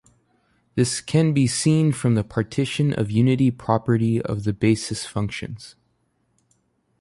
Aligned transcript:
This 0.73 0.99
can 0.99 1.31
be 1.31 1.45
seen 1.45 1.91
from 1.91 2.15
the 2.15 2.23
partition 2.23 2.91
of 2.91 3.11
unity 3.11 3.51
property 3.51 4.19
of 4.19 4.45
the 4.45 4.51
basis 4.51 5.05
functions. 5.05 5.75